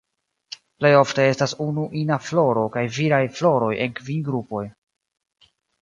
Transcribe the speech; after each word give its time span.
Plej 0.79 0.89
ofte 0.99 1.25
estas 1.33 1.53
unu 1.67 1.85
ina 2.01 2.19
floro 2.29 2.65
kaj 2.79 2.85
viraj 2.99 3.23
floroj 3.37 3.71
en 3.87 3.97
kvin 4.01 4.29
grupoj. 4.31 4.67